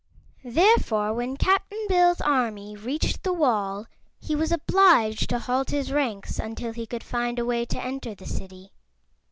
[0.43, 3.85] Therefore when Cap'n Bill's army reached the wall
[4.19, 8.15] he was obliged to halt his ranks until he could find a way to enter
[8.15, 8.71] the City.